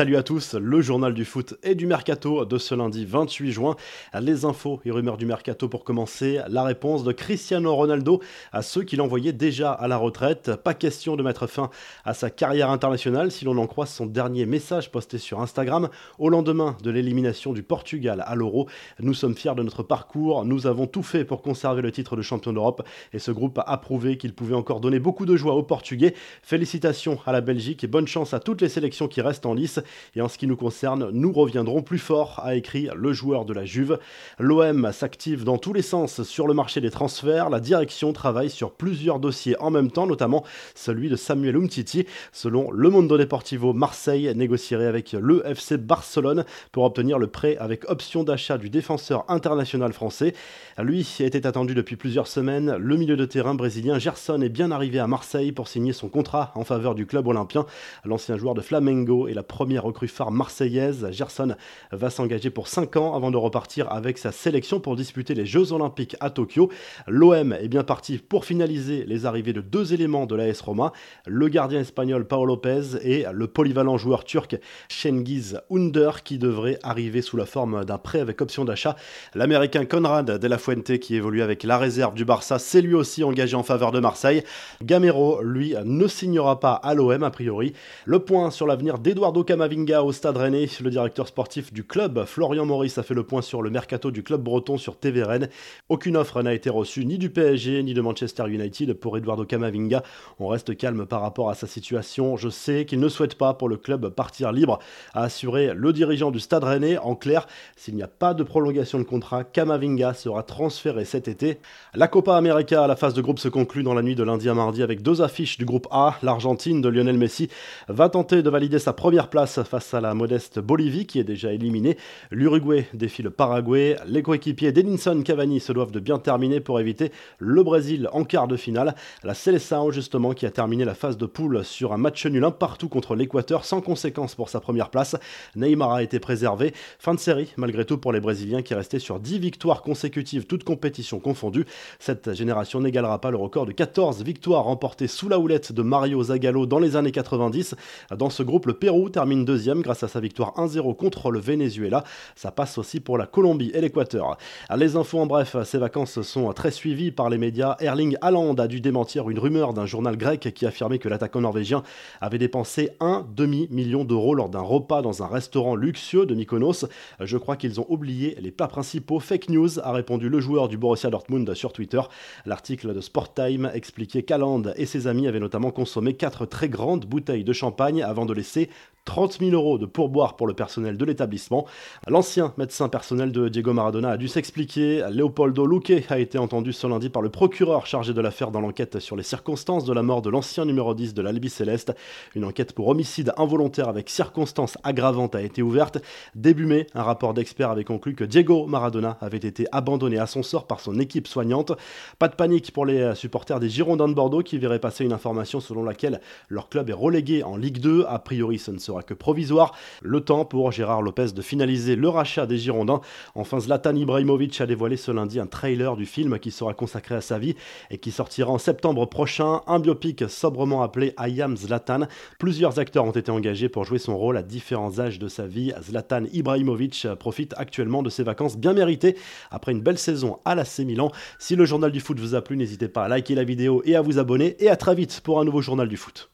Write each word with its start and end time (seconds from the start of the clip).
Salut 0.00 0.16
à 0.16 0.22
tous, 0.22 0.54
le 0.54 0.80
journal 0.80 1.12
du 1.12 1.26
foot 1.26 1.56
et 1.62 1.74
du 1.74 1.86
mercato 1.86 2.46
de 2.46 2.56
ce 2.56 2.74
lundi 2.74 3.04
28 3.04 3.52
juin. 3.52 3.76
Les 4.18 4.46
infos 4.46 4.80
et 4.86 4.90
rumeurs 4.90 5.18
du 5.18 5.26
mercato 5.26 5.68
pour 5.68 5.84
commencer. 5.84 6.40
La 6.48 6.62
réponse 6.62 7.04
de 7.04 7.12
Cristiano 7.12 7.74
Ronaldo 7.74 8.22
à 8.50 8.62
ceux 8.62 8.82
qui 8.82 8.96
l'envoyaient 8.96 9.34
déjà 9.34 9.72
à 9.72 9.88
la 9.88 9.98
retraite. 9.98 10.56
Pas 10.56 10.72
question 10.72 11.16
de 11.16 11.22
mettre 11.22 11.46
fin 11.46 11.68
à 12.06 12.14
sa 12.14 12.30
carrière 12.30 12.70
internationale 12.70 13.30
si 13.30 13.44
l'on 13.44 13.58
en 13.58 13.66
croit 13.66 13.84
son 13.84 14.06
dernier 14.06 14.46
message 14.46 14.90
posté 14.90 15.18
sur 15.18 15.38
Instagram 15.42 15.90
au 16.18 16.30
lendemain 16.30 16.78
de 16.82 16.90
l'élimination 16.90 17.52
du 17.52 17.62
Portugal 17.62 18.24
à 18.26 18.34
l'Euro. 18.34 18.70
Nous 19.00 19.12
sommes 19.12 19.36
fiers 19.36 19.54
de 19.54 19.62
notre 19.62 19.82
parcours, 19.82 20.46
nous 20.46 20.66
avons 20.66 20.86
tout 20.86 21.02
fait 21.02 21.26
pour 21.26 21.42
conserver 21.42 21.82
le 21.82 21.92
titre 21.92 22.16
de 22.16 22.22
champion 22.22 22.54
d'Europe 22.54 22.82
et 23.12 23.18
ce 23.18 23.32
groupe 23.32 23.60
a 23.66 23.76
prouvé 23.76 24.16
qu'il 24.16 24.32
pouvait 24.32 24.56
encore 24.56 24.80
donner 24.80 24.98
beaucoup 24.98 25.26
de 25.26 25.36
joie 25.36 25.56
aux 25.56 25.62
Portugais. 25.62 26.14
Félicitations 26.42 27.18
à 27.26 27.32
la 27.32 27.42
Belgique 27.42 27.84
et 27.84 27.86
bonne 27.86 28.08
chance 28.08 28.32
à 28.32 28.40
toutes 28.40 28.62
les 28.62 28.70
sélections 28.70 29.06
qui 29.06 29.20
restent 29.20 29.44
en 29.44 29.52
lice. 29.52 29.78
Et 30.14 30.20
en 30.20 30.28
ce 30.28 30.38
qui 30.38 30.46
nous 30.46 30.56
concerne, 30.56 31.10
nous 31.10 31.32
reviendrons 31.32 31.82
plus 31.82 31.98
fort, 31.98 32.40
a 32.44 32.54
écrit 32.54 32.88
le 32.94 33.12
joueur 33.12 33.44
de 33.44 33.52
la 33.52 33.64
Juve. 33.64 33.98
L'OM 34.38 34.90
s'active 34.92 35.44
dans 35.44 35.58
tous 35.58 35.72
les 35.72 35.82
sens 35.82 36.22
sur 36.22 36.46
le 36.46 36.54
marché 36.54 36.80
des 36.80 36.90
transferts. 36.90 37.50
La 37.50 37.60
direction 37.60 38.12
travaille 38.12 38.50
sur 38.50 38.72
plusieurs 38.72 39.20
dossiers 39.20 39.56
en 39.60 39.70
même 39.70 39.90
temps, 39.90 40.06
notamment 40.06 40.44
celui 40.74 41.08
de 41.08 41.16
Samuel 41.16 41.56
Umtiti. 41.56 42.06
Selon 42.32 42.70
Le 42.70 42.90
Mondo 42.90 43.18
Deportivo, 43.18 43.72
Marseille 43.72 44.32
négocierait 44.34 44.86
avec 44.86 45.12
le 45.12 45.46
FC 45.46 45.76
Barcelone 45.76 46.44
pour 46.72 46.84
obtenir 46.84 47.18
le 47.18 47.26
prêt 47.26 47.56
avec 47.58 47.88
option 47.90 48.24
d'achat 48.24 48.58
du 48.58 48.70
défenseur 48.70 49.24
international 49.28 49.92
français. 49.92 50.34
Lui 50.78 51.06
était 51.20 51.46
attendu 51.46 51.74
depuis 51.74 51.96
plusieurs 51.96 52.26
semaines. 52.26 52.76
Le 52.76 52.96
milieu 52.96 53.16
de 53.16 53.24
terrain 53.24 53.54
brésilien 53.54 53.98
Gerson 53.98 54.40
est 54.40 54.48
bien 54.48 54.70
arrivé 54.70 54.98
à 54.98 55.06
Marseille 55.06 55.52
pour 55.52 55.68
signer 55.68 55.92
son 55.92 56.08
contrat 56.08 56.52
en 56.54 56.64
faveur 56.64 56.94
du 56.94 57.06
club 57.06 57.26
olympien. 57.26 57.66
L'ancien 58.04 58.36
joueur 58.36 58.54
de 58.54 58.60
Flamengo 58.60 59.28
est 59.28 59.34
la 59.34 59.42
première 59.42 59.69
recrue 59.78 60.08
phare 60.08 60.30
marseillaise. 60.30 61.08
Gerson 61.10 61.54
va 61.92 62.10
s'engager 62.10 62.50
pour 62.50 62.68
5 62.68 62.96
ans 62.96 63.14
avant 63.14 63.30
de 63.30 63.36
repartir 63.36 63.90
avec 63.90 64.18
sa 64.18 64.32
sélection 64.32 64.80
pour 64.80 64.96
disputer 64.96 65.34
les 65.34 65.46
Jeux 65.46 65.72
Olympiques 65.72 66.16
à 66.20 66.30
Tokyo. 66.30 66.70
L'OM 67.06 67.52
est 67.52 67.68
bien 67.68 67.84
parti 67.84 68.18
pour 68.18 68.44
finaliser 68.44 69.04
les 69.06 69.26
arrivées 69.26 69.52
de 69.52 69.60
deux 69.60 69.94
éléments 69.94 70.26
de 70.26 70.34
l'AS 70.34 70.60
Roma, 70.60 70.92
le 71.26 71.48
gardien 71.48 71.80
espagnol 71.80 72.26
Paolo 72.26 72.50
Lopez 72.54 72.98
et 73.02 73.24
le 73.32 73.46
polyvalent 73.46 73.96
joueur 73.96 74.24
turc 74.24 74.58
Cengiz 74.88 75.60
Under 75.70 76.22
qui 76.22 76.38
devrait 76.38 76.78
arriver 76.82 77.22
sous 77.22 77.36
la 77.36 77.46
forme 77.46 77.84
d'un 77.84 77.98
prêt 77.98 78.20
avec 78.20 78.40
option 78.40 78.64
d'achat. 78.64 78.96
L'américain 79.34 79.84
Conrad 79.84 80.38
de 80.38 80.48
la 80.48 80.58
Fuente 80.58 80.98
qui 80.98 81.14
évolue 81.14 81.42
avec 81.42 81.62
la 81.62 81.78
réserve 81.78 82.14
du 82.14 82.24
Barça 82.24 82.58
s'est 82.58 82.82
lui 82.82 82.94
aussi 82.94 83.22
engagé 83.22 83.56
en 83.56 83.62
faveur 83.62 83.92
de 83.92 84.00
Marseille. 84.00 84.42
Gamero, 84.82 85.42
lui, 85.42 85.74
ne 85.84 86.06
signera 86.08 86.58
pas 86.58 86.72
à 86.72 86.94
l'OM 86.94 87.22
a 87.22 87.30
priori. 87.30 87.72
Le 88.04 88.18
point 88.18 88.50
sur 88.50 88.66
l'avenir 88.66 88.98
d'Eduardo 88.98 89.44
Camavinga 89.60 90.02
au 90.02 90.12
Stade 90.12 90.38
Rennais. 90.38 90.70
Le 90.82 90.88
directeur 90.88 91.28
sportif 91.28 91.70
du 91.70 91.84
club, 91.84 92.24
Florian 92.24 92.64
Maurice, 92.64 92.96
a 92.96 93.02
fait 93.02 93.12
le 93.12 93.24
point 93.24 93.42
sur 93.42 93.60
le 93.60 93.68
mercato 93.68 94.10
du 94.10 94.22
club 94.22 94.40
breton 94.40 94.78
sur 94.78 94.96
TV 94.96 95.22
Rennes. 95.22 95.50
Aucune 95.90 96.16
offre 96.16 96.42
n'a 96.42 96.54
été 96.54 96.70
reçue 96.70 97.04
ni 97.04 97.18
du 97.18 97.28
PSG 97.28 97.82
ni 97.82 97.92
de 97.92 98.00
Manchester 98.00 98.48
United 98.48 98.94
pour 98.94 99.18
Eduardo 99.18 99.44
Camavinga. 99.44 100.02
On 100.38 100.46
reste 100.46 100.74
calme 100.78 101.04
par 101.04 101.20
rapport 101.20 101.50
à 101.50 101.54
sa 101.54 101.66
situation. 101.66 102.38
Je 102.38 102.48
sais 102.48 102.86
qu'il 102.86 103.00
ne 103.00 103.08
souhaite 103.10 103.34
pas 103.34 103.52
pour 103.52 103.68
le 103.68 103.76
club 103.76 104.08
partir 104.08 104.50
libre, 104.50 104.78
a 105.12 105.24
assuré 105.24 105.74
le 105.74 105.92
dirigeant 105.92 106.30
du 106.30 106.40
Stade 106.40 106.64
Rennais. 106.64 106.96
En 106.96 107.14
clair, 107.14 107.46
s'il 107.76 107.96
n'y 107.96 108.02
a 108.02 108.08
pas 108.08 108.32
de 108.32 108.42
prolongation 108.42 108.98
de 108.98 109.04
contrat, 109.04 109.44
Camavinga 109.44 110.14
sera 110.14 110.42
transféré 110.42 111.04
cet 111.04 111.28
été. 111.28 111.58
La 111.92 112.08
Copa 112.08 112.34
América 112.34 112.82
à 112.84 112.86
la 112.86 112.96
phase 112.96 113.12
de 113.12 113.20
groupe 113.20 113.38
se 113.38 113.48
conclut 113.48 113.82
dans 113.82 113.92
la 113.92 114.00
nuit 114.00 114.14
de 114.14 114.22
lundi 114.22 114.48
à 114.48 114.54
mardi 114.54 114.82
avec 114.82 115.02
deux 115.02 115.20
affiches 115.20 115.58
du 115.58 115.66
groupe 115.66 115.86
A. 115.90 116.16
L'Argentine 116.22 116.80
de 116.80 116.88
Lionel 116.88 117.18
Messi 117.18 117.50
va 117.88 118.08
tenter 118.08 118.42
de 118.42 118.48
valider 118.48 118.78
sa 118.78 118.94
première 118.94 119.28
place 119.28 119.49
face 119.50 119.94
à 119.94 120.00
la 120.00 120.14
modeste 120.14 120.58
Bolivie 120.60 121.06
qui 121.06 121.18
est 121.18 121.24
déjà 121.24 121.52
éliminée. 121.52 121.96
L'Uruguay 122.30 122.86
défie 122.94 123.22
le 123.22 123.30
Paraguay. 123.30 123.96
Les 124.06 124.22
coéquipiers 124.22 124.72
d'Edinson 124.72 125.22
Cavani 125.22 125.60
se 125.60 125.72
doivent 125.72 125.90
de 125.90 126.00
bien 126.00 126.18
terminer 126.18 126.60
pour 126.60 126.78
éviter 126.78 127.10
le 127.38 127.62
Brésil 127.62 128.08
en 128.12 128.24
quart 128.24 128.48
de 128.48 128.56
finale. 128.56 128.94
La 129.24 129.34
Seleção 129.34 129.90
justement 129.90 130.32
qui 130.32 130.46
a 130.46 130.50
terminé 130.50 130.84
la 130.84 130.94
phase 130.94 131.16
de 131.16 131.26
poule 131.26 131.64
sur 131.64 131.92
un 131.92 131.98
match 131.98 132.24
nul 132.26 132.44
un 132.44 132.50
partout 132.50 132.88
contre 132.88 133.14
l'Équateur 133.14 133.64
sans 133.64 133.80
conséquence 133.80 134.34
pour 134.34 134.48
sa 134.48 134.60
première 134.60 134.90
place. 134.90 135.16
Neymar 135.56 135.92
a 135.92 136.02
été 136.02 136.20
préservé. 136.20 136.72
Fin 136.98 137.14
de 137.14 137.20
série 137.20 137.52
malgré 137.56 137.84
tout 137.84 137.98
pour 137.98 138.12
les 138.12 138.20
Brésiliens 138.20 138.62
qui 138.62 138.74
restaient 138.74 138.98
sur 138.98 139.20
10 139.20 139.38
victoires 139.40 139.82
consécutives 139.82 140.46
toutes 140.46 140.64
compétitions 140.64 141.18
confondues. 141.18 141.66
Cette 141.98 142.34
génération 142.34 142.80
n'égalera 142.80 143.20
pas 143.20 143.30
le 143.30 143.36
record 143.36 143.66
de 143.66 143.72
14 143.72 144.22
victoires 144.22 144.64
remportées 144.64 145.08
sous 145.08 145.28
la 145.28 145.38
houlette 145.38 145.72
de 145.72 145.82
Mario 145.82 146.22
Zagallo 146.22 146.66
dans 146.66 146.78
les 146.78 146.96
années 146.96 147.12
90. 147.12 147.74
Dans 148.16 148.30
ce 148.30 148.42
groupe, 148.42 148.66
le 148.66 148.74
Pérou 148.74 149.08
termine 149.08 149.39
termine 149.40 149.44
deuxième 149.44 149.82
grâce 149.82 150.02
à 150.02 150.08
sa 150.08 150.20
victoire 150.20 150.54
1-0 150.56 150.96
contre 150.96 151.30
le 151.30 151.40
Venezuela. 151.40 152.04
Ça 152.36 152.50
passe 152.50 152.78
aussi 152.78 153.00
pour 153.00 153.18
la 153.18 153.26
Colombie 153.26 153.70
et 153.74 153.80
l'Équateur. 153.80 154.36
Les 154.76 154.96
infos 154.96 155.18
en 155.18 155.26
bref, 155.26 155.56
ces 155.64 155.78
vacances 155.78 156.22
sont 156.22 156.52
très 156.52 156.70
suivies 156.70 157.10
par 157.10 157.30
les 157.30 157.38
médias. 157.38 157.76
Erling 157.80 158.16
Haaland 158.20 158.54
a 158.54 158.66
dû 158.66 158.80
démentir 158.80 159.28
une 159.30 159.38
rumeur 159.38 159.72
d'un 159.72 159.86
journal 159.86 160.16
grec 160.16 160.52
qui 160.54 160.66
affirmait 160.66 160.98
que 160.98 161.08
l'attaquant 161.08 161.40
norvégien 161.40 161.82
avait 162.20 162.38
dépensé 162.38 162.90
un 163.00 163.26
demi-million 163.34 164.04
d'euros 164.04 164.34
lors 164.34 164.48
d'un 164.48 164.60
repas 164.60 165.02
dans 165.02 165.22
un 165.22 165.26
restaurant 165.26 165.74
luxueux 165.74 166.26
de 166.26 166.34
Mykonos. 166.34 166.86
Je 167.20 167.36
crois 167.36 167.56
qu'ils 167.56 167.80
ont 167.80 167.86
oublié 167.88 168.36
les 168.40 168.50
plats 168.50 168.68
principaux. 168.68 169.20
Fake 169.20 169.48
news, 169.48 169.78
a 169.80 169.92
répondu 169.92 170.28
le 170.28 170.40
joueur 170.40 170.68
du 170.68 170.76
Borussia 170.76 171.10
Dortmund 171.10 171.52
sur 171.54 171.72
Twitter. 171.72 172.00
L'article 172.46 172.94
de 172.94 173.00
Sporttime 173.00 173.70
expliquait 173.74 174.22
qu'Haaland 174.22 174.62
et 174.76 174.86
ses 174.86 175.06
amis 175.06 175.26
avaient 175.26 175.40
notamment 175.40 175.70
consommé 175.70 176.14
quatre 176.14 176.46
très 176.46 176.68
grandes 176.68 177.06
bouteilles 177.06 177.44
de 177.44 177.52
champagne 177.52 178.02
avant 178.02 178.26
de 178.26 178.34
laisser 178.34 178.68
30 179.10 179.38
000 179.40 179.50
euros 179.50 179.76
de 179.76 179.86
pourboire 179.86 180.36
pour 180.36 180.46
le 180.46 180.54
personnel 180.54 180.96
de 180.96 181.04
l'établissement. 181.04 181.66
L'ancien 182.06 182.54
médecin 182.58 182.88
personnel 182.88 183.32
de 183.32 183.48
Diego 183.48 183.72
Maradona 183.72 184.10
a 184.10 184.16
dû 184.16 184.28
s'expliquer. 184.28 185.02
Leopoldo 185.10 185.66
Luque 185.66 186.04
a 186.10 186.20
été 186.20 186.38
entendu 186.38 186.72
ce 186.72 186.86
lundi 186.86 187.08
par 187.08 187.20
le 187.20 187.28
procureur 187.28 187.86
chargé 187.86 188.14
de 188.14 188.20
l'affaire 188.20 188.52
dans 188.52 188.60
l'enquête 188.60 189.00
sur 189.00 189.16
les 189.16 189.24
circonstances 189.24 189.84
de 189.84 189.92
la 189.92 190.04
mort 190.04 190.22
de 190.22 190.30
l'ancien 190.30 190.64
numéro 190.64 190.94
10 190.94 191.12
de 191.12 191.22
l'Albi 191.22 191.50
Céleste. 191.50 191.92
Une 192.36 192.44
enquête 192.44 192.72
pour 192.72 192.86
homicide 192.86 193.32
involontaire 193.36 193.88
avec 193.88 194.08
circonstances 194.10 194.78
aggravantes 194.84 195.34
a 195.34 195.42
été 195.42 195.60
ouverte. 195.60 195.98
Début 196.36 196.66
mai, 196.66 196.86
un 196.94 197.02
rapport 197.02 197.34
d'experts 197.34 197.72
avait 197.72 197.82
conclu 197.82 198.14
que 198.14 198.22
Diego 198.22 198.66
Maradona 198.68 199.18
avait 199.20 199.38
été 199.38 199.66
abandonné 199.72 200.20
à 200.20 200.28
son 200.28 200.44
sort 200.44 200.68
par 200.68 200.78
son 200.78 201.00
équipe 201.00 201.26
soignante. 201.26 201.72
Pas 202.20 202.28
de 202.28 202.36
panique 202.36 202.70
pour 202.70 202.86
les 202.86 203.16
supporters 203.16 203.58
des 203.58 203.70
Girondins 203.70 204.06
de 204.06 204.14
Bordeaux 204.14 204.44
qui 204.44 204.58
verraient 204.58 204.78
passer 204.78 205.04
une 205.04 205.12
information 205.12 205.58
selon 205.58 205.82
laquelle 205.82 206.20
leur 206.48 206.68
club 206.68 206.90
est 206.90 206.92
relégué 206.92 207.42
en 207.42 207.56
Ligue 207.56 207.80
2. 207.80 208.04
A 208.08 208.20
priori, 208.20 208.60
ce 208.60 208.70
ne 208.70 208.78
que 209.02 209.14
provisoire. 209.14 209.74
Le 210.02 210.20
temps 210.20 210.44
pour 210.44 210.72
Gérard 210.72 211.02
Lopez 211.02 211.32
de 211.34 211.42
finaliser 211.42 211.96
le 211.96 212.08
rachat 212.08 212.46
des 212.46 212.58
Girondins. 212.58 213.00
Enfin, 213.34 213.60
Zlatan 213.60 213.94
Ibrahimovic 213.94 214.60
a 214.60 214.66
dévoilé 214.66 214.96
ce 214.96 215.10
lundi 215.10 215.40
un 215.40 215.46
trailer 215.46 215.96
du 215.96 216.06
film 216.06 216.38
qui 216.38 216.50
sera 216.50 216.74
consacré 216.74 217.14
à 217.14 217.20
sa 217.20 217.38
vie 217.38 217.54
et 217.90 217.98
qui 217.98 218.10
sortira 218.10 218.50
en 218.50 218.58
septembre 218.58 219.06
prochain. 219.06 219.62
Un 219.66 219.78
biopic 219.78 220.28
sobrement 220.28 220.82
appelé 220.82 221.14
I 221.18 221.42
Am 221.42 221.56
Zlatan. 221.56 222.06
Plusieurs 222.38 222.78
acteurs 222.78 223.04
ont 223.04 223.10
été 223.10 223.30
engagés 223.30 223.68
pour 223.68 223.84
jouer 223.84 223.98
son 223.98 224.16
rôle 224.16 224.36
à 224.36 224.42
différents 224.42 224.98
âges 224.98 225.18
de 225.18 225.28
sa 225.28 225.46
vie. 225.46 225.72
Zlatan 225.82 226.24
Ibrahimovic 226.32 227.06
profite 227.18 227.54
actuellement 227.56 228.02
de 228.02 228.10
ses 228.10 228.22
vacances 228.22 228.56
bien 228.56 228.72
méritées 228.72 229.16
après 229.50 229.72
une 229.72 229.80
belle 229.80 229.98
saison 229.98 230.38
à 230.44 230.54
l'AC 230.54 230.80
Milan. 230.80 231.10
Si 231.38 231.56
le 231.56 231.64
journal 231.64 231.92
du 231.92 232.00
foot 232.00 232.18
vous 232.18 232.34
a 232.34 232.42
plu, 232.42 232.56
n'hésitez 232.56 232.88
pas 232.88 233.04
à 233.04 233.08
liker 233.08 233.34
la 233.34 233.44
vidéo 233.44 233.82
et 233.84 233.96
à 233.96 234.02
vous 234.02 234.18
abonner. 234.18 234.56
Et 234.58 234.68
à 234.68 234.76
très 234.76 234.94
vite 234.94 235.20
pour 235.22 235.40
un 235.40 235.44
nouveau 235.44 235.62
journal 235.62 235.88
du 235.88 235.96
foot. 235.96 236.28